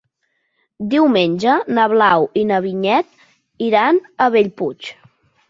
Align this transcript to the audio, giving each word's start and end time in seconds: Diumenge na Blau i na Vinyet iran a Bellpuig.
Diumenge 0.93 1.57
na 1.79 1.85
Blau 1.91 2.25
i 2.41 2.47
na 2.53 2.59
Vinyet 2.67 3.13
iran 3.69 4.03
a 4.29 4.33
Bellpuig. 4.39 4.93